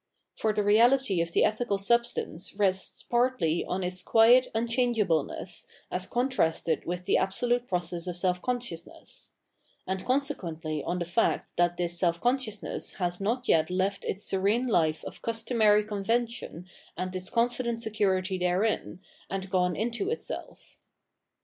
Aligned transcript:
For 0.35 0.51
the 0.51 0.63
reality 0.63 1.21
of 1.21 1.31
the 1.31 1.43
ethical 1.43 1.77
subs 1.77 2.15
tance 2.15 2.55
rests 2.55 3.03
partly 3.03 3.63
on 3.63 3.83
its 3.83 4.01
quiet 4.01 4.47
unchangeableness 4.55 5.67
as 5.91 6.07
contrasted 6.07 6.85
with 6.87 7.05
the 7.05 7.17
absolute 7.17 7.67
process 7.67 8.07
of 8.07 8.17
self 8.17 8.41
consciousness; 8.41 9.33
and 9.85 10.03
con 10.03 10.19
sequently 10.19 10.81
on 10.87 10.97
the 10.97 11.05
fact 11.05 11.55
that 11.57 11.77
this 11.77 11.99
self 11.99 12.19
consciousness 12.19 12.93
has 12.93 13.21
not 13.21 13.47
yet 13.47 13.69
left 13.69 14.03
its 14.03 14.23
serene 14.23 14.65
life 14.65 15.03
of 15.03 15.21
customary 15.21 15.83
convention 15.83 16.65
and 16.97 17.15
its 17.15 17.29
confident 17.29 17.79
security 17.83 18.39
therein, 18.39 19.01
and 19.29 19.51
gone 19.51 19.75
into 19.75 20.09
itself. 20.09 20.79